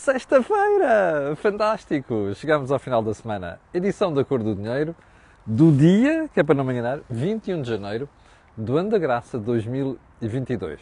[0.00, 1.36] Sexta-feira!
[1.36, 2.34] Fantástico!
[2.34, 3.60] Chegamos ao final da semana.
[3.72, 4.96] Edição da Cor do Dinheiro,
[5.44, 8.08] do dia, que é para não me enganar, 21 de janeiro
[8.56, 10.80] do ano da graça 2022.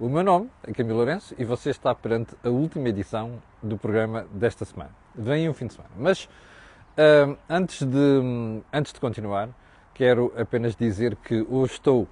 [0.00, 4.26] O meu nome é Camilo Lourenço e você está perante a última edição do programa
[4.32, 4.90] desta semana.
[5.14, 5.94] Vem um fim de semana.
[5.96, 9.48] Mas uh, antes, de, antes de continuar,
[9.94, 12.08] quero apenas dizer que hoje estou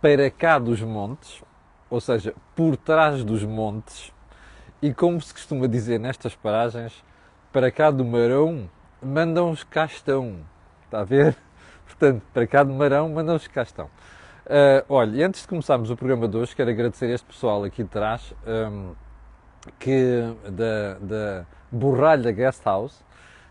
[0.00, 1.42] para cá dos montes,
[1.90, 4.12] ou seja, por trás dos montes,
[4.82, 7.04] e como se costuma dizer nestas paragens,
[7.52, 8.68] para cá do Marão
[9.02, 10.38] mandam-os cá estão.
[10.84, 11.36] Está a ver?
[11.86, 13.86] Portanto, para cá do Marão mandam-os cá estão.
[14.46, 17.82] Uh, olha, e antes de começarmos o programa de hoje, quero agradecer este pessoal aqui
[17.82, 18.94] de trás, um,
[19.78, 23.04] que, da, da Borralha Guest House,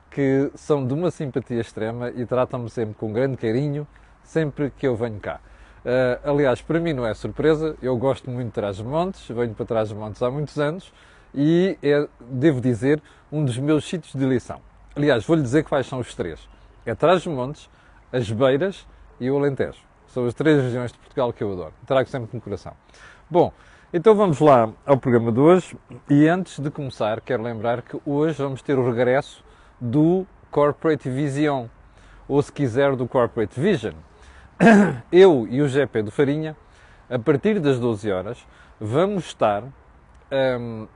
[0.09, 3.87] que são de uma simpatia extrema e tratam-me sempre com grande carinho,
[4.23, 5.39] sempre que eu venho cá.
[5.85, 10.21] Uh, aliás, para mim não é surpresa, eu gosto muito de Trás-os-Montes, venho para Trás-os-Montes
[10.21, 10.91] há muitos anos
[11.33, 13.01] e é, devo dizer,
[13.31, 14.61] um dos meus sítios de eleição.
[14.95, 16.39] Aliás, vou-lhe dizer quais são os três.
[16.85, 17.69] É Trás-os-Montes,
[18.11, 18.85] as Beiras
[19.19, 19.79] e o Alentejo.
[20.07, 21.73] São as três regiões de Portugal que eu adoro.
[21.85, 22.73] Trago sempre no coração.
[23.29, 23.53] Bom,
[23.93, 25.77] então vamos lá ao programa de hoje.
[26.09, 29.43] E antes de começar, quero lembrar que hoje vamos ter o regresso
[29.79, 31.67] do Corporate Vision,
[32.27, 33.93] ou se quiser, do Corporate Vision.
[35.11, 36.57] Eu e o GP do Farinha,
[37.09, 38.45] a partir das 12 horas,
[38.79, 39.63] vamos estar
[40.31, 40.87] um,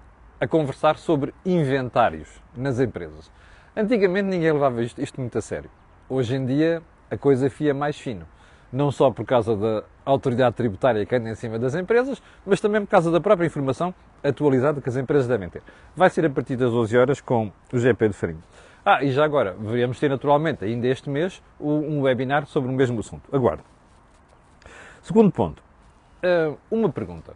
[0.44, 3.32] a conversar sobre inventários nas empresas.
[3.74, 5.70] Antigamente ninguém levava isto, isto muito a sério.
[6.10, 8.28] Hoje em dia a coisa fia mais fino
[8.74, 12.82] não só por causa da autoridade tributária que anda em cima das empresas, mas também
[12.82, 15.62] por causa da própria informação atualizada que as empresas devem ter.
[15.96, 18.42] Vai ser a partir das 12 horas com o GP de Farinha.
[18.84, 23.00] Ah, e já agora, deveríamos ter naturalmente, ainda este mês, um webinar sobre o mesmo
[23.00, 23.34] assunto.
[23.34, 23.64] Aguardo.
[25.04, 25.64] Segundo ponto,
[26.22, 27.34] ah, uma pergunta.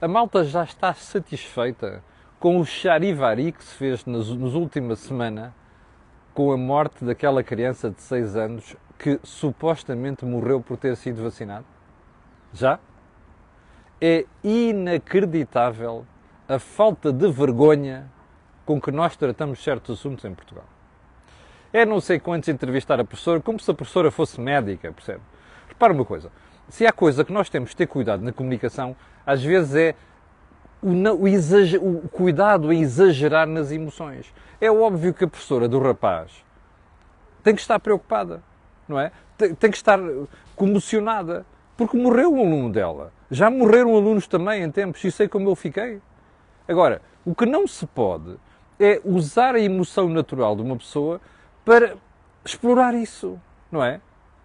[0.00, 2.02] A malta já está satisfeita
[2.38, 5.52] com o charivari que se fez nas, nas últimas semanas
[6.32, 11.64] com a morte daquela criança de 6 anos que supostamente morreu por ter sido vacinado?
[12.52, 12.78] Já?
[14.00, 16.06] É inacreditável
[16.48, 18.10] a falta de vergonha
[18.64, 20.64] com que nós tratamos certos assuntos em Portugal.
[21.72, 25.20] É não sei quantos entrevistar a professora, como se a professora fosse médica, percebe?
[25.68, 26.30] Repara uma coisa,
[26.68, 28.94] se há coisa que nós temos de ter cuidado na comunicação,
[29.26, 29.94] às vezes é
[30.82, 34.32] o, o, exager, o cuidado em exagerar nas emoções.
[34.60, 36.44] É óbvio que a professora do rapaz
[37.42, 38.42] tem que estar preocupada
[38.88, 39.12] não é?
[39.36, 39.98] Tem, tem que estar
[40.56, 41.44] comocionada,
[41.76, 43.12] porque morreu um aluno dela.
[43.30, 46.00] Já morreram alunos também em tempos, e sei como eu fiquei.
[46.66, 48.36] Agora, o que não se pode
[48.80, 51.20] é usar a emoção natural de uma pessoa
[51.64, 51.96] para
[52.44, 53.38] explorar isso,
[53.70, 54.00] não é?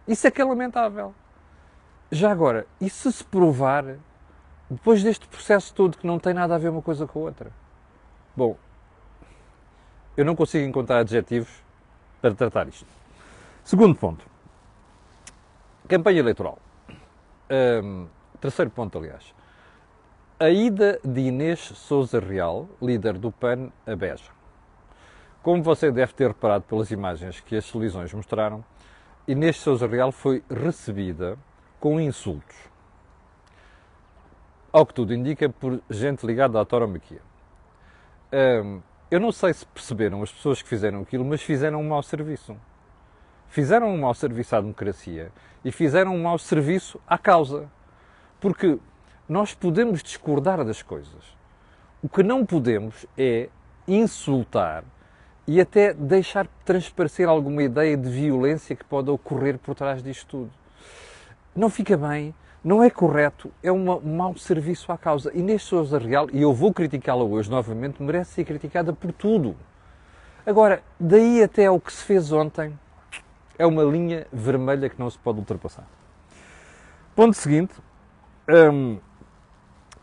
[0.08, 1.16] Isso é que é lamentável.
[2.12, 3.86] Já agora, e se se provar,
[4.70, 7.52] depois deste processo todo, que não tem nada a ver uma coisa com a outra?
[8.36, 8.58] Bom,
[10.16, 11.50] eu não consigo encontrar adjetivos
[12.22, 12.86] para tratar isto.
[13.64, 14.26] Segundo ponto.
[15.88, 16.58] Campanha eleitoral.
[17.50, 18.08] Um,
[18.40, 19.34] terceiro ponto, aliás.
[20.40, 24.32] A ida de Inês Souza Real, líder do PAN, a Beja.
[25.42, 28.64] Como você deve ter reparado pelas imagens que as televisões mostraram,
[29.28, 31.38] Inês Souza Real foi recebida
[31.80, 32.56] com insultos.
[34.74, 37.22] Ao que tudo indica, por gente ligada à tauromaquia.
[39.10, 42.58] Eu não sei se perceberam as pessoas que fizeram aquilo, mas fizeram um mau serviço
[43.54, 45.32] fizeram um mau serviço à democracia
[45.64, 47.70] e fizeram um mau serviço à causa.
[48.42, 48.80] Porque
[49.30, 51.38] nós podemos discordar das coisas.
[52.02, 53.50] O que não podemos é
[53.88, 54.84] insultar
[55.48, 60.52] e até deixar transparecer alguma ideia de violência que pode ocorrer por trás disto tudo.
[61.56, 62.34] Não fica bem,
[62.64, 65.32] não é correto, é um mau serviço à causa.
[65.34, 69.56] E neste Sousa Real, e eu vou criticá-la hoje novamente, merece ser criticada por tudo.
[70.46, 72.78] Agora, daí até ao que se fez ontem,
[73.58, 75.86] é uma linha vermelha que não se pode ultrapassar.
[77.16, 77.74] Ponto seguinte,
[78.50, 78.98] hum,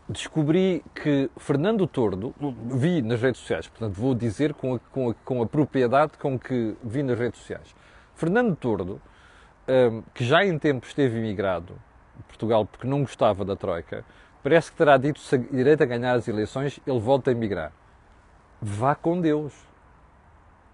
[0.07, 2.33] descobri que Fernando Tordo,
[2.69, 6.37] vi nas redes sociais, portanto vou dizer com a, com a, com a propriedade com
[6.37, 7.75] que vi nas redes sociais.
[8.15, 9.01] Fernando Tordo,
[9.67, 11.75] hum, que já em tempo esteve imigrado
[12.21, 14.05] Portugal porque não gostava da Troika,
[14.43, 17.71] parece que terá dito se a ganhar as eleições, ele volta a emigrar.
[18.61, 19.53] Vá com Deus.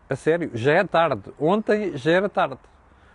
[0.10, 1.34] A sério, já é tarde.
[1.40, 2.60] Ontem já era tarde.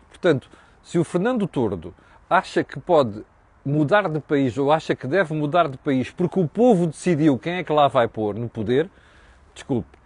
[0.09, 0.51] Portanto,
[0.83, 1.95] se o Fernando Tordo
[2.29, 3.25] acha que pode
[3.65, 7.55] mudar de país ou acha que deve mudar de país porque o povo decidiu quem
[7.55, 8.91] é que lá vai pôr no poder,
[9.55, 9.97] desculpe,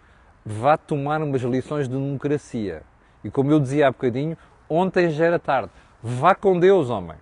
[0.45, 2.83] vá tomar umas lições de democracia.
[3.23, 4.37] E como eu dizia há bocadinho,
[4.69, 5.71] ontem já era tarde.
[6.01, 7.17] Vá com Deus, homem.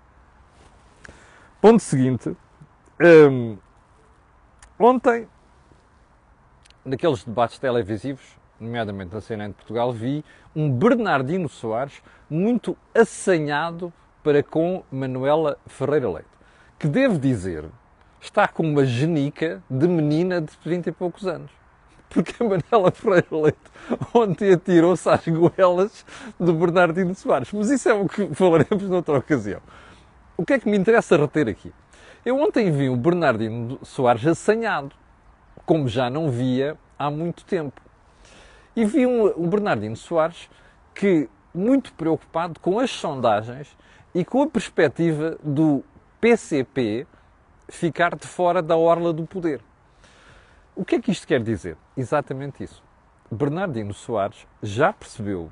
[1.65, 2.37] Ponto seguinte.
[3.01, 3.57] Hum,
[4.77, 5.27] ontem
[6.85, 8.21] naqueles debates televisivos,
[8.59, 10.23] nomeadamente na CNN de Portugal, vi
[10.55, 13.91] um Bernardino Soares muito assanhado
[14.23, 16.29] para com Manuela Ferreira Leite,
[16.77, 17.65] que devo dizer
[18.21, 21.49] está com uma genica de menina de 30 e poucos anos.
[22.09, 23.57] Porque a Manuela Ferreira Leite
[24.13, 26.05] ontem atirou-se às goelas
[26.39, 27.51] do Bernardino Soares.
[27.51, 29.61] Mas isso é o que falaremos noutra ocasião.
[30.37, 31.71] O que é que me interessa reter aqui?
[32.25, 34.93] Eu ontem vi o Bernardino Soares assanhado,
[35.65, 37.81] como já não via há muito tempo.
[38.75, 40.49] E vi um, o Bernardino Soares
[40.93, 43.77] que, muito preocupado com as sondagens
[44.13, 45.85] e com a perspectiva do
[46.19, 47.07] PCP
[47.69, 49.61] ficar de fora da orla do poder.
[50.75, 51.77] O que é que isto quer dizer?
[51.95, 52.83] Exatamente isso.
[53.31, 55.49] Bernardino Soares já percebeu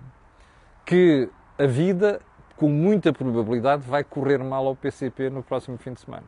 [0.85, 2.19] que a vida,
[2.55, 6.25] com muita probabilidade, vai correr mal ao PCP no próximo fim de semana.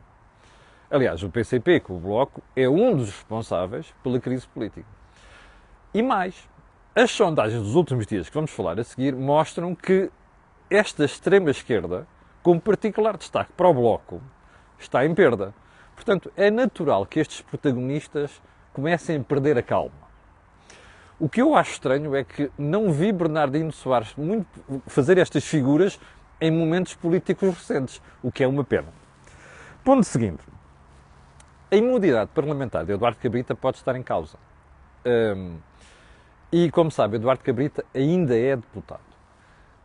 [0.90, 4.86] Aliás, o PCP, com o Bloco, é um dos responsáveis pela crise política.
[5.92, 6.48] E mais,
[6.94, 10.10] as sondagens dos últimos dias que vamos falar a seguir mostram que
[10.70, 12.06] esta extrema-esquerda,
[12.42, 14.20] com particular destaque para o Bloco,
[14.78, 15.54] está em perda.
[15.94, 18.40] Portanto, é natural que estes protagonistas
[18.72, 20.05] comecem a perder a calma.
[21.18, 24.46] O que eu acho estranho é que não vi Bernardino Soares muito
[24.86, 25.98] fazer estas figuras
[26.38, 28.88] em momentos políticos recentes, o que é uma pena.
[29.82, 30.42] Ponto seguinte.
[31.70, 34.36] A imunidade parlamentar de Eduardo Cabrita pode estar em causa.
[35.06, 35.56] Um,
[36.52, 39.00] e, como sabe, Eduardo Cabrita ainda é deputado.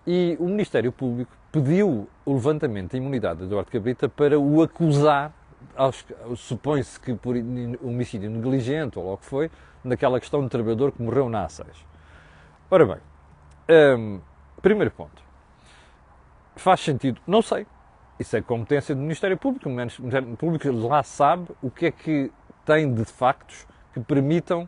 [0.05, 5.33] E o Ministério Público pediu o levantamento da imunidade de Eduardo Cabrita para o acusar,
[6.35, 7.35] supõe-se que por
[7.81, 9.49] homicídio negligente ou logo que foi,
[9.83, 11.65] naquela questão do trabalhador que morreu na A6.
[12.69, 12.97] Ora bem,
[13.97, 14.21] um,
[14.61, 15.21] primeiro ponto.
[16.55, 17.21] Faz sentido?
[17.25, 17.65] Não sei.
[18.19, 19.67] Isso é competência do Ministério Público.
[19.67, 22.31] O Ministério Público lá sabe o que é que
[22.65, 24.67] tem de factos que permitam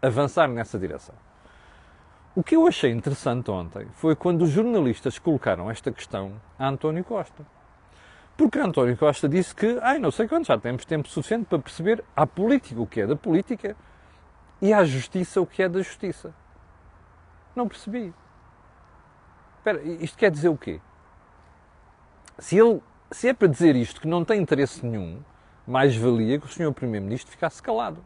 [0.00, 1.14] avançar nessa direção.
[2.36, 7.04] O que eu achei interessante ontem foi quando os jornalistas colocaram esta questão a António
[7.04, 7.44] Costa.
[8.36, 12.02] Porque António Costa disse que, ai, não sei quando, já temos tempo suficiente para perceber
[12.16, 13.76] à política o que é da política
[14.64, 16.32] e à justiça o que é da justiça.
[17.54, 18.14] Não percebi.
[19.58, 20.80] Espera, isto quer dizer o quê?
[22.38, 25.20] Se, ele, se é para dizer isto que não tem interesse nenhum,
[25.66, 26.72] mais valia que o Sr.
[26.72, 28.02] Primeiro-Ministro ficasse calado.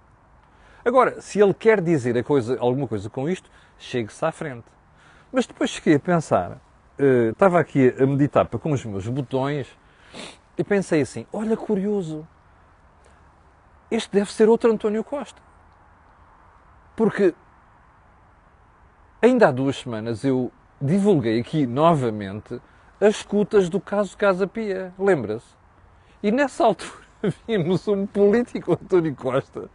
[0.84, 4.66] Agora, se ele quer dizer coisa, alguma coisa com isto, chegue-se à frente.
[5.30, 6.54] Mas depois cheguei a pensar,
[6.98, 9.68] uh, estava aqui a meditar para com os meus botões
[10.56, 12.26] e pensei assim: olha, curioso,
[13.92, 15.47] este deve ser outro António Costa.
[16.98, 17.32] Porque
[19.22, 20.50] ainda há duas semanas eu
[20.80, 22.60] divulguei aqui novamente
[23.00, 25.46] as escutas do caso Casa Pia, lembra-se?
[26.20, 27.04] E nessa altura
[27.46, 29.70] vimos um político, António Costa,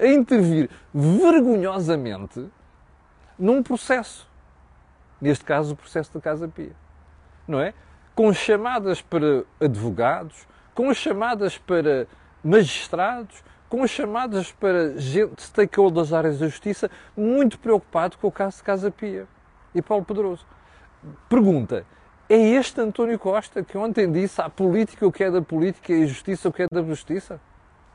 [0.00, 2.48] a intervir vergonhosamente
[3.38, 4.26] num processo.
[5.20, 6.74] Neste caso, o processo da Casa Pia.
[7.46, 7.74] Não é?
[8.14, 12.06] Com chamadas para advogados, com chamadas para
[12.42, 18.58] magistrados, com chamadas para gente, stakeholders das áreas da justiça, muito preocupado com o caso
[18.58, 19.26] de Casa Pia.
[19.74, 20.46] E Paulo Pedroso
[21.28, 21.84] pergunta:
[22.28, 26.02] é este António Costa que ontem disse a política o que é da política e
[26.02, 27.40] a justiça o que é da justiça?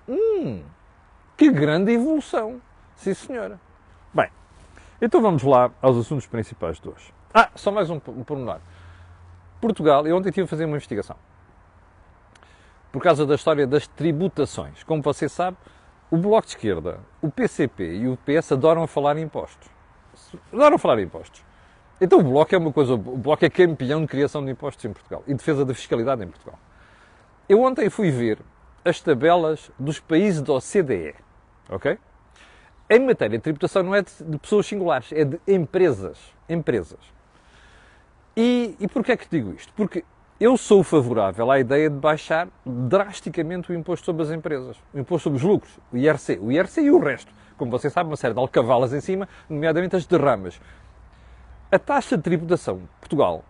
[0.08, 0.64] Hum,
[1.38, 2.62] que grande evolução!
[2.96, 3.60] Sim, senhora.
[4.14, 4.30] Bem,
[5.02, 7.14] então vamos lá aos assuntos principais de hoje.
[7.34, 8.60] Ah, só mais um, um pormenor.
[9.60, 11.16] Portugal, eu ontem tive a fazer uma investigação.
[12.94, 14.84] Por causa da história das tributações.
[14.84, 15.58] Como você sabe,
[16.12, 19.68] o Bloco de Esquerda, o PCP e o PS adoram falar em impostos.
[20.54, 21.44] Adoram falar em impostos.
[22.00, 24.94] Então o Bloco é uma coisa, o Bloco é campeão de criação de impostos em
[24.94, 26.60] Portugal e defesa da fiscalidade em Portugal.
[27.50, 28.38] Eu ontem fui ver
[28.86, 31.16] as tabelas dos países da OCDE,
[31.70, 31.98] ok?
[32.88, 36.20] Em matéria de tributação não é de, pessoas singulares, é de empresas.
[36.48, 37.00] Empresas.
[38.38, 39.74] E, e porquê é que digo isto?
[39.74, 40.06] Porque
[40.40, 45.24] eu sou favorável à ideia de baixar drasticamente o imposto sobre as empresas, o imposto
[45.24, 47.32] sobre os lucros, o IRC, o IRC e o resto.
[47.58, 50.60] Como você sabe, uma série de alcavalas em cima, nomeadamente as derramas.
[51.72, 53.46] A taxa de tributação de Portugal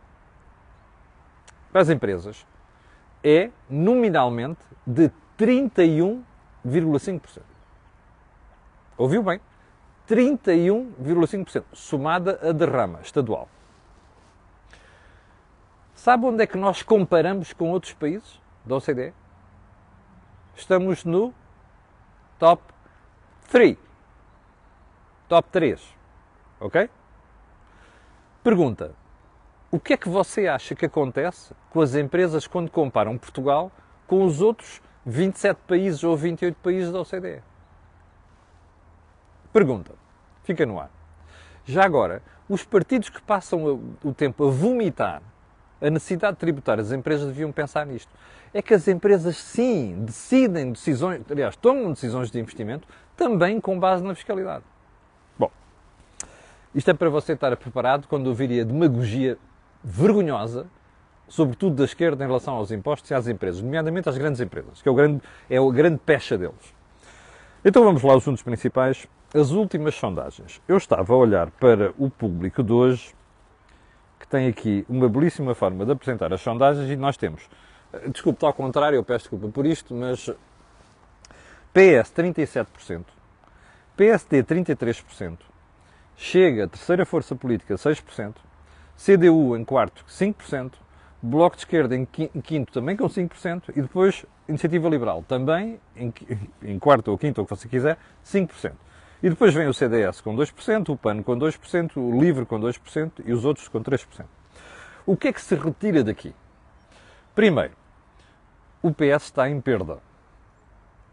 [1.72, 2.46] para as empresas
[3.24, 7.42] é nominalmente de 31,5%.
[8.98, 9.40] Ouviu bem?
[10.08, 13.48] 31,5%, somada a derrama estadual.
[16.04, 19.14] Sabe onde é que nós comparamos com outros países da OCDE?
[20.54, 21.34] Estamos no
[22.38, 22.62] top
[23.50, 23.78] 3.
[25.30, 25.82] Top 3.
[26.60, 26.90] Ok?
[28.44, 28.94] Pergunta:
[29.72, 33.72] o que é que você acha que acontece com as empresas quando comparam Portugal
[34.06, 37.42] com os outros 27 países ou 28 países da OCDE?
[39.54, 39.94] Pergunta,
[40.44, 40.92] fica no ar.
[41.64, 45.22] Já agora, os partidos que passam o tempo a vomitar
[45.84, 48.10] a necessidade de tributar as empresas deviam pensar nisto.
[48.54, 52.88] É que as empresas, sim, decidem decisões, aliás, tomam decisões de investimento
[53.18, 54.64] também com base na fiscalidade.
[55.38, 55.52] Bom,
[56.74, 59.38] isto é para você estar preparado quando ouvir a demagogia
[59.84, 60.68] vergonhosa,
[61.28, 64.88] sobretudo da esquerda, em relação aos impostos e às empresas, nomeadamente às grandes empresas, que
[64.88, 66.74] é, o grande, é a grande pecha deles.
[67.66, 69.06] Então vamos lá aos assuntos principais.
[69.34, 70.62] As últimas sondagens.
[70.68, 73.16] Eu estava a olhar para o público de hoje,
[74.34, 77.48] tem aqui uma belíssima forma de apresentar as sondagens, e nós temos,
[77.94, 80.28] eh, desculpe, ao contrário, eu peço desculpa por isto, mas
[81.72, 83.06] PS 37%,
[83.96, 85.38] PSD 33%,
[86.16, 88.36] Chega, terceira força política, 6%,
[88.96, 90.74] CDU em quarto, 5%,
[91.22, 96.12] Bloco de Esquerda em quinto também com 5%, e depois Iniciativa Liberal também em,
[96.64, 98.74] em quarto ou quinto, ou o que você quiser, 5%.
[99.24, 103.24] E depois vem o CDS com 2%, o PAN com 2%, o LIVRE com 2%
[103.24, 104.26] e os outros com 3%.
[105.06, 106.36] O que é que se retira daqui?
[107.34, 107.72] Primeiro,
[108.82, 110.00] o PS está em perda.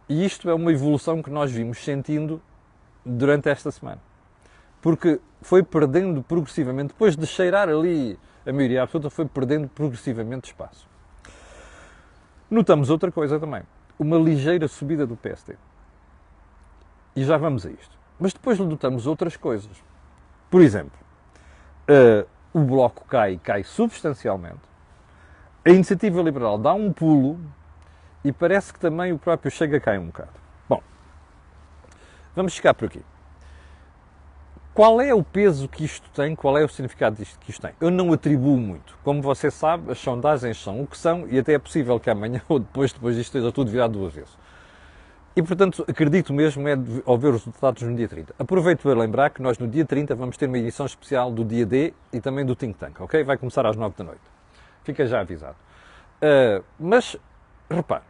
[0.08, 2.42] E isto é uma evolução que nós vimos sentindo
[3.06, 4.00] durante esta semana.
[4.82, 10.88] Porque foi perdendo progressivamente, depois de cheirar ali a maioria absoluta, foi perdendo progressivamente espaço.
[12.50, 13.62] Notamos outra coisa também,
[13.96, 15.54] uma ligeira subida do PSD.
[17.14, 17.99] E já vamos a isto.
[18.20, 19.82] Mas depois notamos outras coisas.
[20.50, 20.98] Por exemplo,
[21.88, 24.60] uh, o Bloco cai, cai substancialmente,
[25.64, 27.38] a Iniciativa Liberal dá um pulo
[28.24, 30.32] e parece que também o próprio Chega cai um bocado.
[30.68, 30.82] Bom,
[32.34, 33.02] vamos chegar por aqui.
[34.72, 36.34] Qual é o peso que isto tem?
[36.34, 37.72] Qual é o significado que isto tem?
[37.80, 38.96] Eu não atribuo muito.
[39.02, 42.40] Como você sabe, as sondagens são o que são e até é possível que amanhã
[42.48, 44.36] ou depois, depois disto esteja tudo virado duas vezes.
[45.34, 48.34] E, portanto, acredito mesmo é ao ver os resultados no dia 30.
[48.38, 51.64] Aproveito para lembrar que nós no dia 30 vamos ter uma edição especial do dia
[51.64, 53.22] D e também do Think Tank, ok?
[53.22, 54.20] Vai começar às 9 da noite.
[54.82, 55.56] Fica já avisado.
[56.20, 57.16] Uh, mas,
[57.70, 58.02] repare,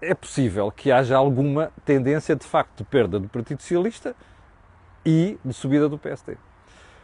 [0.00, 4.14] é possível que haja alguma tendência de facto de perda do Partido Socialista
[5.04, 6.36] e de subida do PSD.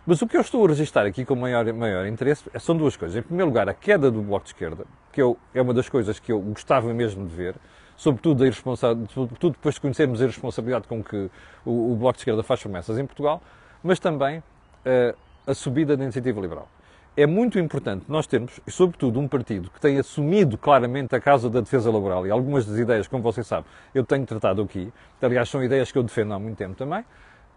[0.07, 3.17] Mas o que eu estou a registrar aqui com maior, maior interesse são duas coisas.
[3.17, 6.19] Em primeiro lugar, a queda do Bloco de Esquerda, que eu, é uma das coisas
[6.19, 7.55] que eu gostava mesmo de ver,
[8.03, 11.31] sobretudo, sobretudo depois de conhecermos a responsabilidade com que
[11.65, 13.41] o, o, Bloco de Esquerda faz promessas em Portugal,
[13.81, 15.17] mas também uh,
[15.47, 16.69] a subida da iniciativa liberal.
[17.17, 21.49] É muito importante nós termos, e sobretudo, um partido que tenha assumido claramente a causa
[21.49, 25.49] da defesa laboral e algumas das ideias, como você sabe, eu tenho tratado aqui, aliás,
[25.49, 27.05] são ideias que eu defendo há muito tempo também,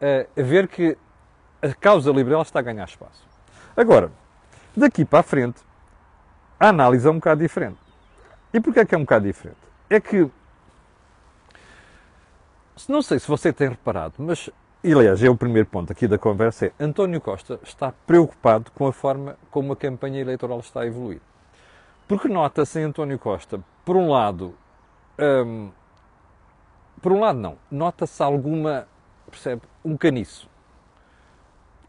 [0.01, 0.97] a ver que
[1.61, 3.25] a causa liberal está a ganhar espaço.
[3.77, 4.11] Agora,
[4.75, 5.61] daqui para a frente,
[6.59, 7.79] a análise é um bocado diferente.
[8.53, 9.64] E porquê é que é um bocado diferente?
[9.89, 10.30] É que,
[12.89, 14.50] não sei se você tem reparado, mas,
[14.84, 18.88] e aliás, é o primeiro ponto aqui da conversa, é António Costa está preocupado com
[18.88, 21.22] a forma como a campanha eleitoral está a evoluir.
[22.08, 24.56] Porque nota-se em António Costa, por um lado,
[25.20, 25.72] hum,
[27.01, 28.88] por um lado não, nota-se alguma
[29.36, 29.62] percebe?
[29.84, 30.50] Um caniço.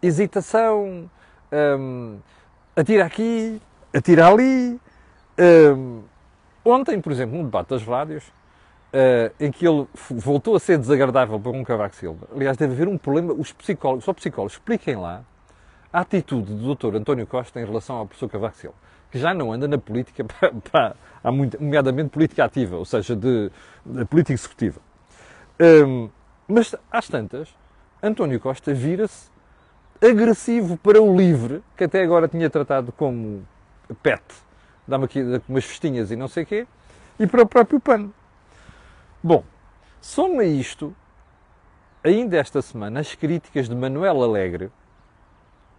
[0.03, 1.11] Hesitação,
[1.53, 2.19] um,
[2.75, 3.61] atira aqui,
[3.95, 4.81] atira ali.
[5.39, 6.03] Um,
[6.67, 8.25] ontem, por exemplo, um debate das rádios,
[8.93, 12.27] uh, em que ele voltou a ser desagradável para um Cavaco Silva.
[12.35, 15.23] Aliás, deve haver um problema, os psicólogos, só psicólogos, expliquem lá
[15.93, 16.97] a atitude do Dr.
[16.97, 18.77] António Costa em relação ao professor Cavaco Silva,
[19.11, 23.15] que já não anda na política, para, para, há muito, nomeadamente política ativa, ou seja,
[23.15, 23.51] de,
[23.85, 24.81] de política executiva.
[25.61, 26.11] Um,
[26.49, 27.49] mas, às tantas,
[28.03, 29.31] António Costa vira-se
[30.03, 33.47] agressivo para o livre, que até agora tinha tratado como
[34.03, 34.23] pet,
[34.87, 36.67] dá-me aqui umas festinhas e não sei o quê,
[37.19, 38.13] e para o próprio pano.
[39.23, 39.43] Bom,
[40.01, 40.95] soma isto,
[42.05, 44.71] ainda esta semana, as críticas de Manuel Alegre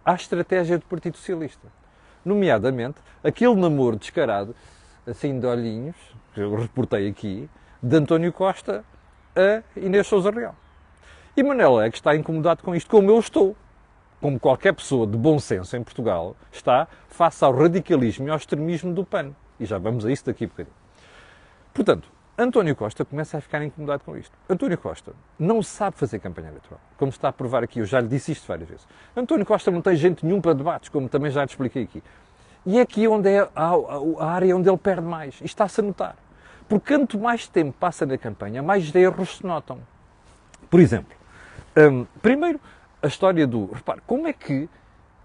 [0.04, 1.68] à estratégia do Partido Socialista.
[2.24, 4.54] Nomeadamente, aquele namoro descarado,
[5.06, 5.96] assim de olhinhos,
[6.34, 7.48] que eu reportei aqui,
[7.82, 8.84] de António Costa
[9.36, 10.54] a Inês Souza Real.
[11.36, 13.56] E Manuel que está incomodado com isto, como eu estou.
[14.20, 18.92] Como qualquer pessoa de bom senso em Portugal está face ao radicalismo e ao extremismo
[18.92, 19.32] do PAN.
[19.60, 20.74] E já vamos a isso daqui a bocadinho.
[21.72, 24.36] Portanto, António Costa começa a ficar incomodado com isto.
[24.48, 28.06] António Costa não sabe fazer campanha eleitoral, como está a provar aqui, eu já lhe
[28.06, 28.86] disse isto várias vezes.
[29.16, 32.02] António Costa não tem gente nenhum para debates, como também já te expliquei aqui.
[32.64, 33.72] E é aqui onde é a, a,
[34.20, 35.40] a área onde ele perde mais.
[35.40, 36.16] E está-se a notar.
[36.68, 39.80] Porque quanto mais tempo passa na campanha, mais erros se notam.
[40.70, 41.16] Por exemplo,
[41.76, 42.60] um, primeiro,
[43.02, 43.66] a história do.
[43.66, 44.68] Repare, como é que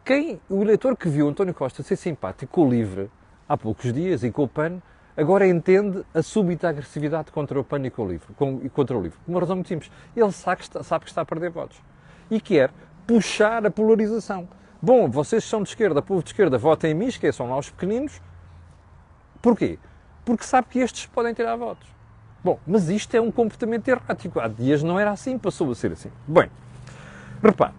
[0.06, 3.10] quem, o eleitor que viu António Costa ser simpático com o LIVRE
[3.48, 4.82] há poucos dias e com o PAN,
[5.16, 8.98] agora entende a súbita agressividade contra o PAN e, com o LIVRE, com, e contra
[8.98, 9.18] o LIVRE?
[9.26, 9.92] Por uma razão muito simples.
[10.16, 11.82] Ele sabe que, está, sabe que está a perder votos.
[12.30, 12.72] e quer
[13.08, 14.48] puxar a polarização.
[14.82, 18.22] Bom, vocês são de esquerda, povo de esquerda, votem em mim, esqueçam lá os pequeninos.
[19.42, 19.80] Porquê?
[20.26, 21.88] Porque sabe que estes podem tirar votos.
[22.44, 24.40] Bom, mas isto é um comportamento errático.
[24.40, 26.12] Há dias não era assim, passou a ser assim.
[26.28, 26.50] Bem,
[27.44, 27.74] repare.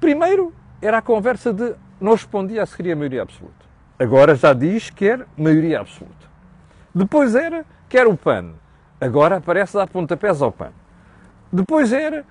[0.00, 3.66] Primeiro era a conversa de não respondia se queria maioria absoluta.
[3.98, 6.26] Agora já diz que maioria absoluta.
[6.94, 8.54] Depois era quer o PAN.
[9.00, 10.72] Agora aparece dar pontapés ao PAN.
[11.52, 12.24] Depois era,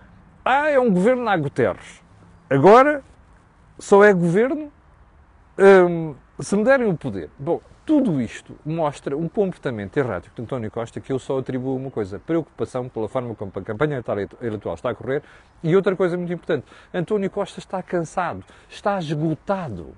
[0.44, 2.02] ah, é um governo na Guterres.
[2.50, 3.04] Agora
[3.78, 4.72] só é governo
[5.58, 7.30] hum, se me derem o poder.
[7.38, 11.90] Bom, tudo isto mostra um comportamento errático de António Costa que eu só atribuo uma
[11.90, 14.04] coisa, preocupação pela forma como a campanha
[14.44, 15.24] eleitoral está a correr
[15.64, 19.98] e outra coisa muito importante, António Costa está cansado, está esgotado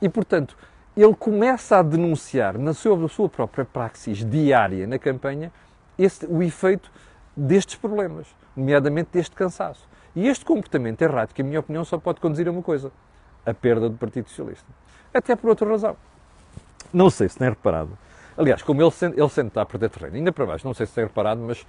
[0.00, 0.56] e, portanto,
[0.96, 5.52] ele começa a denunciar na sua, própria praxis diária na campanha
[5.96, 6.90] esse, o efeito
[7.36, 8.26] destes problemas,
[8.56, 9.88] nomeadamente deste cansaço.
[10.16, 12.90] E este comportamento errático, em minha opinião, só pode conduzir a uma coisa,
[13.46, 14.66] a perda do Partido Socialista.
[15.14, 15.96] Até por outra razão
[16.92, 17.96] não sei se tem reparado.
[18.36, 20.86] Aliás, como ele sente, ele sente está a perder terreno, ainda para baixo, não sei
[20.86, 21.66] se tem reparado, mas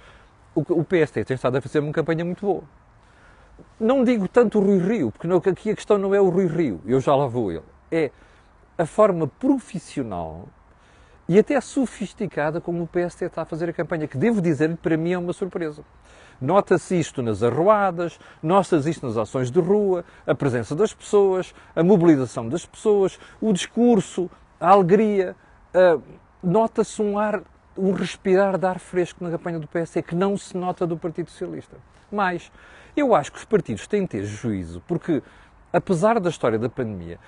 [0.54, 2.62] o, o PST tem estado a fazer uma campanha muito boa.
[3.78, 6.46] Não digo tanto o Rui Rio, porque não, aqui a questão não é o Rui
[6.46, 7.62] Rio, eu já lá vou ele.
[7.90, 8.10] É
[8.76, 10.48] a forma profissional
[11.28, 14.76] e até sofisticada como o PST está a fazer a campanha, que devo dizer que
[14.76, 15.82] para mim é uma surpresa.
[16.40, 21.82] Nota-se isto nas arruadas, nota-se isto nas ações de rua, a presença das pessoas, a
[21.82, 24.30] mobilização das pessoas, o discurso,
[24.64, 25.36] a alegria,
[25.74, 26.02] uh,
[26.42, 27.42] nota-se um ar,
[27.76, 31.30] um respirar de ar fresco na campanha do PSD que não se nota do Partido
[31.30, 31.76] Socialista.
[32.10, 32.50] Mas
[32.96, 35.22] eu acho que os partidos têm de ter juízo, porque
[35.70, 37.18] apesar da história da pandemia,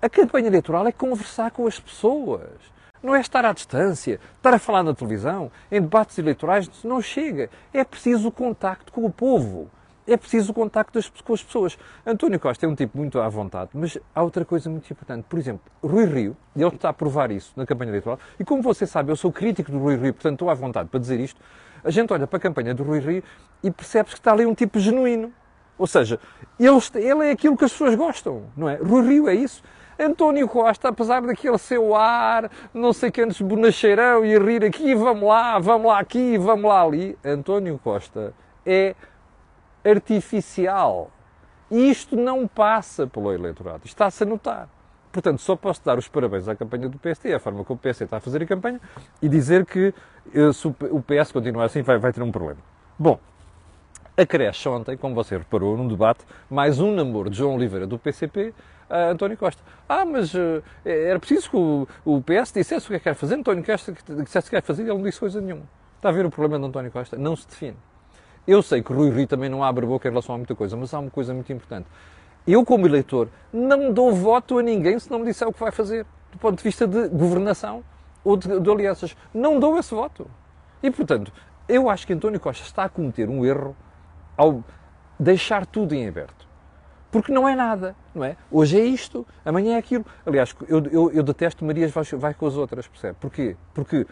[0.00, 2.74] a campanha eleitoral é conversar com as pessoas.
[3.02, 7.50] Não é estar à distância, estar a falar na televisão, em debates eleitorais, não chega.
[7.74, 9.70] É preciso o contacto com o povo
[10.06, 11.78] é preciso o contacto com as pessoas.
[12.06, 15.24] António Costa é um tipo muito à vontade, mas há outra coisa muito importante.
[15.28, 18.86] Por exemplo, Rui Rio, ele está a provar isso na campanha eleitoral, e como você
[18.86, 21.40] sabe, eu sou crítico do Rui Rio, portanto estou à vontade para dizer isto,
[21.84, 23.22] a gente olha para a campanha do Rui Rio
[23.62, 25.32] e percebe que está ali um tipo genuíno.
[25.78, 26.18] Ou seja,
[26.58, 28.76] ele, ele é aquilo que as pessoas gostam, não é?
[28.76, 29.62] Rui Rio é isso.
[29.98, 35.58] António Costa, apesar daquele seu ar, não sei quantos bonacheirão e rir aqui, vamos lá,
[35.58, 38.94] vamos lá aqui, vamos lá ali, António Costa é
[39.88, 41.10] artificial.
[41.70, 43.82] E isto não passa pelo eleitorado.
[43.84, 44.68] Está-se a notar.
[45.12, 48.04] Portanto, só posso dar os parabéns à campanha do PSD, à forma como o PSD
[48.04, 48.80] está a fazer a campanha,
[49.22, 49.94] e dizer que
[50.34, 52.60] eh, se o PS continuar assim vai, vai ter um problema.
[52.98, 53.18] Bom,
[54.16, 58.52] acresce ontem, como você reparou, num debate, mais um namoro de João Oliveira do PCP
[58.88, 59.62] a António Costa.
[59.88, 63.14] Ah, mas uh, era preciso que o, o, PS dissesse o que é que quer
[63.14, 65.64] fazer, António Costa dissesse o que quer fazer e ele não disse coisa nenhuma.
[65.96, 67.16] Está a ver o problema de António Costa?
[67.16, 67.76] Não se define.
[68.46, 70.94] Eu sei que Rui Rio também não abre boca em relação a muita coisa, mas
[70.94, 71.88] há uma coisa muito importante.
[72.46, 75.72] Eu, como eleitor, não dou voto a ninguém se não me disser o que vai
[75.72, 77.82] fazer, do ponto de vista de governação
[78.22, 79.16] ou de, de alianças.
[79.34, 80.30] Não dou esse voto.
[80.80, 81.32] E, portanto,
[81.68, 83.76] eu acho que António Costa está a cometer um erro
[84.36, 84.62] ao
[85.18, 86.46] deixar tudo em aberto.
[87.10, 88.36] Porque não é nada, não é?
[88.50, 90.04] Hoje é isto, amanhã é aquilo.
[90.24, 93.16] Aliás, eu, eu, eu detesto Marias vai, vai com as outras, percebe?
[93.20, 93.56] Porquê?
[93.72, 94.06] Porque,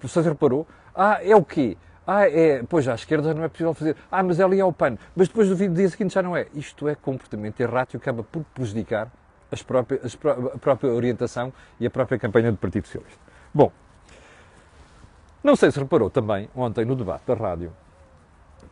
[0.00, 1.76] você reparou, ah, é o quê?
[2.06, 3.96] Ah, é, pois à esquerda não é possível fazer.
[4.10, 4.98] Ah, mas ali é o pano.
[5.16, 6.46] Mas depois do dia seguinte já não é.
[6.54, 9.10] Isto é comportamento errático e acaba por prejudicar
[9.50, 10.14] as próprias, as,
[10.54, 13.20] a própria orientação e a própria campanha do Partido Socialista.
[13.52, 13.72] Bom,
[15.42, 17.72] não sei se reparou também, ontem no debate da rádio,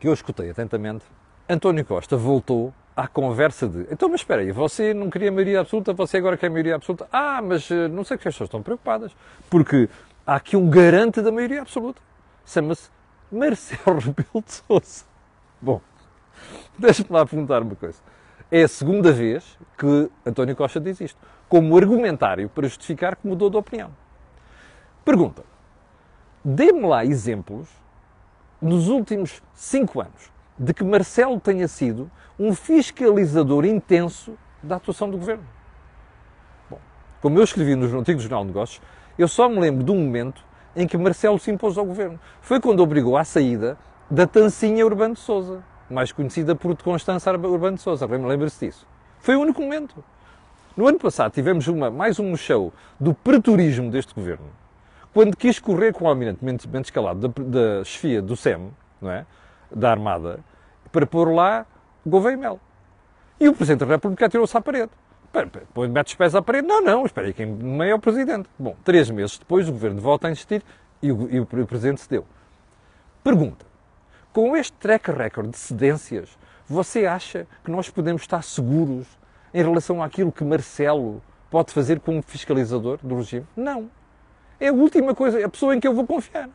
[0.00, 1.04] que eu escutei atentamente,
[1.48, 5.92] António Costa voltou à conversa de então, mas espera aí, você não queria maioria absoluta,
[5.92, 7.06] você agora quer maioria absoluta?
[7.12, 9.14] Ah, mas eh, não sei que as pessoas estão preocupadas,
[9.50, 9.88] porque
[10.26, 12.00] há aqui um garante da maioria absoluta.
[12.46, 12.90] Chama-se
[13.32, 15.04] Marcelo Rebelo de Sousa.
[15.60, 15.80] Bom,
[16.78, 17.98] deixa-me lá perguntar uma coisa.
[18.50, 21.18] É a segunda vez que António Costa diz isto,
[21.48, 23.90] como argumentário para justificar que mudou de opinião.
[25.04, 25.42] Pergunta:
[26.44, 27.68] dê-me lá exemplos
[28.60, 35.16] nos últimos cinco anos de que Marcelo tenha sido um fiscalizador intenso da atuação do
[35.16, 35.44] governo.
[36.70, 36.78] Bom,
[37.20, 38.82] como eu escrevi no antigo Jornal de Negócios,
[39.18, 42.18] eu só me lembro de um momento em que Marcelo se impôs ao governo.
[42.40, 43.78] Foi quando obrigou à saída
[44.10, 48.06] da Tancinha Urbano de Souza, mais conhecida por Constança Urbano de Souza.
[48.06, 48.86] Lembra-se disso?
[49.20, 50.02] Foi o único momento.
[50.76, 54.46] No ano passado tivemos uma, mais um show do preturismo deste governo,
[55.12, 59.26] quando quis correr com o almirante Mendes Calado da, da chefia do SEM, não é?
[59.70, 60.40] da Armada,
[60.90, 61.66] para pôr lá
[62.06, 62.60] Gouveia Mel.
[63.38, 64.90] E o Presidente da República atirou-se à parede.
[65.72, 66.66] Põe, mete os pés à parede.
[66.68, 68.48] Não, não, espera aí, quem meio é o Presidente.
[68.58, 70.62] Bom, três meses depois o Governo volta a insistir
[71.00, 72.26] e o, e o Presidente cedeu.
[73.24, 73.64] Pergunta.
[74.32, 79.06] Com este track record de cedências, Você acha que nós podemos estar seguros
[79.52, 83.46] em relação àquilo que Marcelo pode fazer como fiscalizador do regime?
[83.54, 83.90] Não.
[84.58, 86.48] É a última coisa, é a pessoa em que eu vou confiar.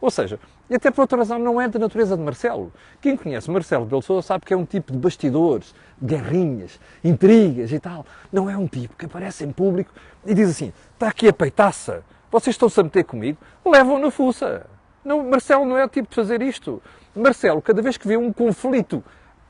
[0.00, 0.38] Ou seja,
[0.70, 2.72] e até por outra razão não é da natureza de Marcelo.
[3.00, 7.80] Quem conhece Marcelo Belo Souza sabe que é um tipo de bastidores, guerrinhas, intrigas e
[7.80, 8.04] tal.
[8.32, 9.90] Não é um tipo que aparece em público
[10.26, 14.66] e diz assim: está aqui a peitaça, vocês estão-se a meter comigo, levam na fuça.
[15.04, 16.82] Não, Marcelo não é o tipo de fazer isto.
[17.14, 19.02] Marcelo, cada vez que vê um conflito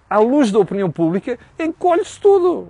[0.08, 2.68] à luz da opinião pública, encolhe-se tudo.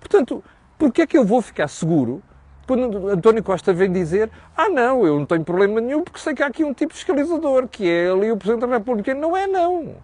[0.00, 0.42] Portanto,
[0.76, 2.22] porquê é que eu vou ficar seguro
[2.66, 6.42] quando António Costa vem dizer ah não, eu não tenho problema nenhum porque sei que
[6.42, 9.14] há aqui um tipo fiscalizador, que é ali o Presidente da República.
[9.14, 9.96] Não é não.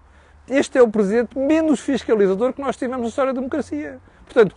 [0.48, 3.98] Este é o Presidente menos fiscalizador que nós tivemos na história da democracia.
[4.24, 4.54] Portanto,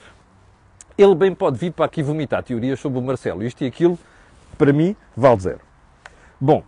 [0.97, 3.43] ele bem pode vir para aqui vomitar teorias sobre o Marcelo.
[3.43, 3.97] Isto e aquilo,
[4.57, 5.61] para mim, vale zero.
[6.39, 6.63] Bom,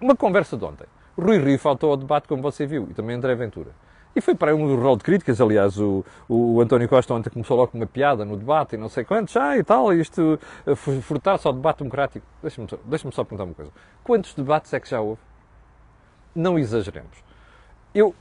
[0.00, 0.86] uma conversa de ontem.
[1.16, 3.70] Rui Rio faltou ao debate, como você viu, e também André Ventura.
[4.14, 7.72] E foi para um rol de críticas, aliás, o, o António Costa ontem começou logo
[7.72, 11.46] com uma piada no debate e não sei quantos, ah e tal, isto eh, furtar-se
[11.46, 12.26] ao debate democrático.
[12.42, 13.70] Deixa-me deixa só perguntar uma coisa.
[14.02, 15.20] Quantos debates é que já houve?
[16.34, 17.22] Não exageremos.
[17.94, 18.14] Eu,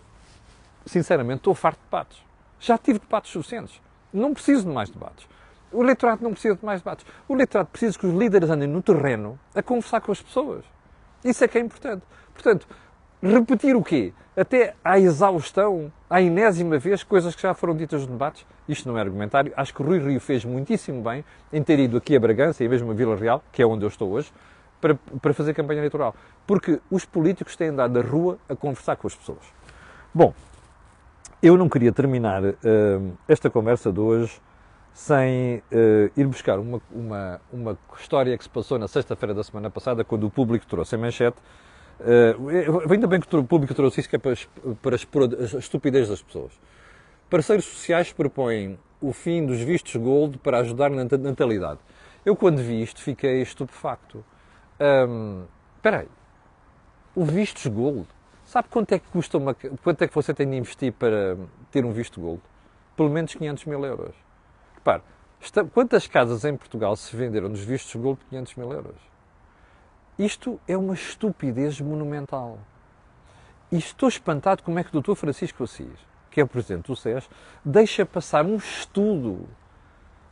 [0.85, 2.17] sinceramente, estou farto de debates.
[2.59, 3.81] Já tive debates suficientes.
[4.13, 5.27] Não preciso de mais debates.
[5.71, 7.05] O eleitorado não precisa de mais debates.
[7.27, 10.63] O eleitorado precisa que os líderes andem no terreno a conversar com as pessoas.
[11.23, 12.03] Isso é que é importante.
[12.33, 12.67] Portanto,
[13.21, 14.13] repetir o quê?
[14.35, 18.45] Até à exaustão, à enésima vez, coisas que já foram ditas nos debates.
[18.67, 19.51] Isto não é argumentário.
[19.55, 22.91] Acho que Rui Rio fez muitíssimo bem em ter ido aqui a Bragança e mesmo
[22.91, 24.31] a Vila Real, que é onde eu estou hoje,
[24.79, 26.15] para, para fazer campanha eleitoral.
[26.47, 29.43] Porque os políticos têm andado na rua a conversar com as pessoas.
[30.13, 30.33] Bom,
[31.43, 32.55] eu não queria terminar uh,
[33.27, 34.39] esta conversa de hoje
[34.93, 39.69] sem uh, ir buscar uma, uma, uma história que se passou na sexta-feira da semana
[39.69, 41.37] passada, quando o público trouxe a manchete
[41.99, 46.21] Uh, ainda bem que o público trouxe isso, que é para, expor a estupidez das
[46.21, 46.51] pessoas.
[47.29, 51.79] Parceiros sociais propõem o fim dos vistos gold para ajudar na natalidade.
[52.25, 54.23] Eu, quando vi isto, fiquei estupefacto.
[54.79, 55.43] Um,
[55.75, 56.07] espera aí.
[57.15, 58.07] O vistos gold?
[58.45, 59.53] Sabe quanto é que custa uma...
[59.53, 61.37] Quanto é que você tem de investir para
[61.71, 62.41] ter um visto gold?
[62.95, 64.15] Pelo menos 500 mil euros.
[64.75, 65.03] Repare,
[65.73, 68.95] quantas casas em Portugal se venderam dos vistos gold por 500 mil euros?
[70.19, 72.59] Isto é uma estupidez monumental.
[73.71, 75.15] E estou espantado como é que o Dr.
[75.15, 75.97] Francisco Assis,
[76.29, 77.29] que é o Presidente do SES,
[77.63, 79.47] deixa passar um estudo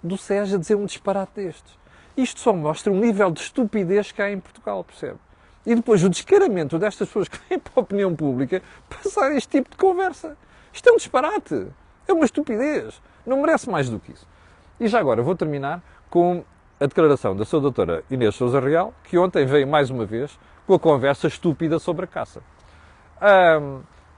[0.04, 1.80] do SES a dizer um disparate destes.
[2.18, 5.20] Isto só mostra o nível de estupidez que há em Portugal, percebe?
[5.66, 9.70] E depois o descaramento destas pessoas que vêm para a opinião pública passar este tipo
[9.70, 10.36] de conversa.
[10.74, 11.68] Isto é um disparate.
[12.06, 13.02] É uma estupidez.
[13.26, 14.28] Não merece mais do que isso.
[14.82, 16.44] E já agora vou terminar com
[16.80, 20.74] a declaração da sua doutora Inês Souza Real, que ontem veio mais uma vez com
[20.74, 22.42] a conversa estúpida sobre a caça.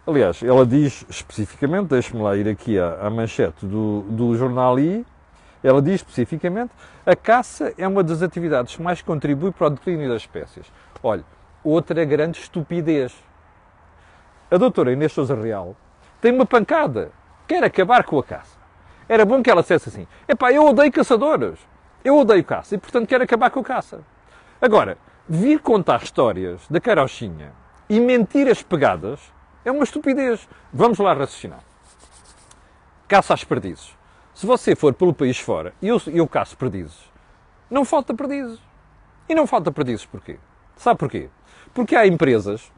[0.06, 5.06] aliás, ela diz especificamente, deixe-me lá ir aqui à, à manchete do, do jornal I,
[5.63, 6.72] ela diz especificamente
[7.06, 10.65] a caça é uma das atividades que mais contribui para o declínio das espécies.
[11.02, 11.24] Olha,
[11.63, 13.15] outra grande estupidez.
[14.52, 15.76] A doutora Inês Souza Real
[16.22, 17.12] tem uma pancada,
[17.48, 18.58] quer acabar com a caça.
[19.08, 21.68] Era bom que ela dissesse assim: epá, eu odeio caçadores.
[22.03, 24.01] Eu odeio caça e, portanto, quero acabar com a caça.
[24.62, 27.51] Agora, vir contar histórias da carochinha
[27.89, 29.19] e mentiras pegadas
[29.65, 30.47] é uma estupidez.
[30.71, 31.59] Vamos lá raciocinar.
[33.07, 33.97] Caça às perdizes.
[34.33, 37.12] Se você for pelo país fora e eu, eu caço perdizes,
[37.69, 38.59] não falta perdizes.
[39.27, 40.39] E não falta perdizes porquê?
[40.75, 41.29] Sabe porquê?
[41.73, 42.71] Porque há empresas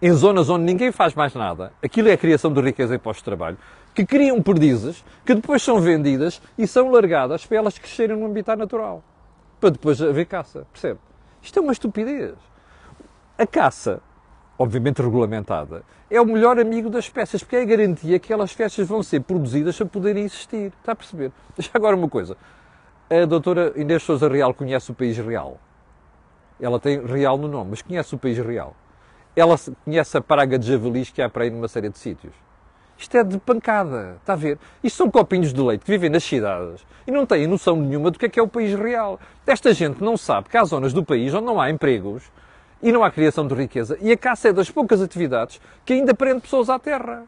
[0.00, 3.22] em zonas onde ninguém faz mais nada, aquilo é a criação de riqueza e postos
[3.22, 3.56] de trabalho,
[3.94, 8.58] que criam perdizes, que depois são vendidas e são largadas para elas crescerem no habitat
[8.58, 9.02] natural.
[9.58, 10.66] Para depois haver caça.
[10.70, 11.00] Percebe?
[11.40, 12.34] Isto é uma estupidez.
[13.38, 14.02] A caça,
[14.58, 18.86] obviamente regulamentada, é o melhor amigo das espécies, porque é a garantia que aquelas espécies
[18.86, 20.72] vão ser produzidas para poderem existir.
[20.78, 21.32] Está a perceber?
[21.56, 22.36] Deixa agora uma coisa.
[23.08, 25.58] A doutora Inês Souza Real conhece o país real.
[26.60, 28.76] Ela tem real no nome, mas conhece o país real.
[29.36, 32.32] Ela conhece a praga de javalis que há para aí numa série de sítios.
[32.96, 34.58] Isto é de pancada, está a ver?
[34.82, 38.18] Isto são copinhos de leite que vivem nas cidades e não têm noção nenhuma do
[38.18, 39.20] que é que é o país real.
[39.46, 42.24] Esta gente não sabe que há zonas do país onde não há empregos
[42.82, 46.14] e não há criação de riqueza e a caça é das poucas atividades que ainda
[46.14, 47.24] prende pessoas à terra.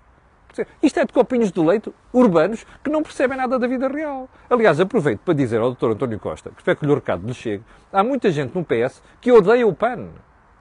[0.82, 4.30] Isto é de copinhos de leite urbanos que não percebem nada da vida real.
[4.48, 5.90] Aliás, aproveito para dizer ao Dr.
[5.90, 9.30] António Costa, que espero que o recado lhe chegue, há muita gente no PS que
[9.30, 10.08] odeia o PAN.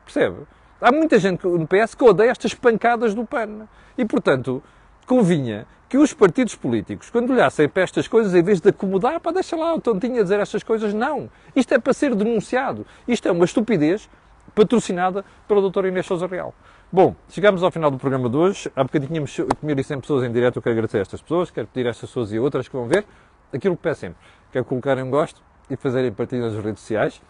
[0.04, 0.46] Percebe?
[0.80, 3.68] Há muita gente no PS que odeia estas pancadas do PAN.
[3.98, 4.62] E, portanto,
[5.08, 9.34] convinha que os partidos políticos, quando olhassem para estas coisas, em vez de acomodar, para
[9.34, 11.30] deixar lá o tontinho a dizer estas coisas, não.
[11.56, 12.86] Isto é para ser denunciado.
[13.08, 14.08] Isto é uma estupidez
[14.54, 16.54] patrocinada pela doutora Inês Sousa Real.
[16.92, 18.72] Bom, chegamos ao final do programa de hoje.
[18.76, 19.32] Há bocadinho tínhamos
[19.63, 20.58] 1.100 pessoas em direto.
[20.58, 22.76] Eu quero agradecer a estas pessoas, quero pedir a estas pessoas e a outras que
[22.76, 23.04] vão ver
[23.52, 24.18] aquilo que peço sempre.
[24.52, 27.22] Quero é colocarem um gosto e fazerem partilhas nas redes sociais.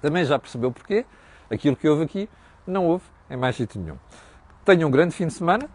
[0.00, 1.04] Também já percebeu porquê.
[1.48, 2.28] Aquilo que houve aqui
[2.66, 3.96] não houve em mais sítio nenhum.
[4.64, 5.68] Tenham um grande fim de semana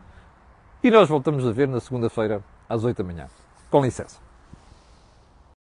[0.83, 3.27] e nós voltamos a ver na segunda-feira às 8 da manhã.
[3.69, 4.20] Com licença.